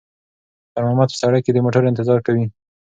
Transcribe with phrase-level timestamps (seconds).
[0.71, 2.45] خیر محمد په سړک کې د موټرو انتظار کوي.